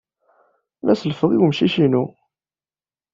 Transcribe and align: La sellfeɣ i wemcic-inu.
La 0.85 0.93
sellfeɣ 0.95 1.31
i 1.31 1.37
wemcic-inu. 1.41 2.03